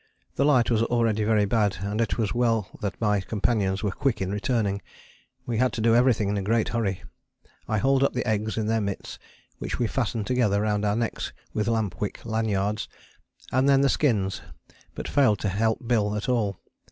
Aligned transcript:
The 0.33 0.45
light 0.45 0.71
was 0.71 0.81
already 0.81 1.23
very 1.23 1.45
bad 1.45 1.77
and 1.81 2.01
it 2.01 2.17
was 2.17 2.33
well 2.33 2.71
that 2.81 2.99
my 2.99 3.21
companions 3.21 3.83
were 3.83 3.91
quick 3.91 4.19
in 4.19 4.31
returning: 4.31 4.81
we 5.45 5.59
had 5.59 5.71
to 5.73 5.79
do 5.79 5.93
everything 5.95 6.27
in 6.27 6.37
a 6.37 6.41
great 6.41 6.69
hurry. 6.69 7.03
I 7.67 7.77
hauled 7.77 8.03
up 8.03 8.13
the 8.13 8.27
eggs 8.27 8.57
in 8.57 8.65
their 8.65 8.81
mitts 8.81 9.19
(which 9.59 9.77
we 9.77 9.85
fastened 9.85 10.25
together 10.25 10.59
round 10.61 10.85
our 10.85 10.95
necks 10.95 11.33
with 11.53 11.67
lampwick 11.67 12.25
lanyards) 12.25 12.87
and 13.51 13.69
then 13.69 13.81
the 13.81 13.89
skins, 13.89 14.41
but 14.95 15.07
failed 15.07 15.37
to 15.41 15.49
help 15.49 15.87
Bill 15.87 16.15
at 16.15 16.27
all. 16.27 16.57